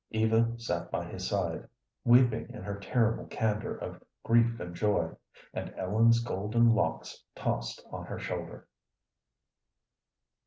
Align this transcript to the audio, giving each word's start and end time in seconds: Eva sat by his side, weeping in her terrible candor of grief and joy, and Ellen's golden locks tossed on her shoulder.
Eva 0.09 0.51
sat 0.57 0.89
by 0.89 1.05
his 1.05 1.27
side, 1.27 1.67
weeping 2.03 2.49
in 2.49 2.63
her 2.63 2.79
terrible 2.79 3.25
candor 3.27 3.75
of 3.77 4.01
grief 4.23 4.59
and 4.59 4.73
joy, 4.73 5.11
and 5.53 5.71
Ellen's 5.77 6.21
golden 6.23 6.73
locks 6.73 7.23
tossed 7.35 7.83
on 7.91 8.05
her 8.07 8.17
shoulder. 8.17 8.67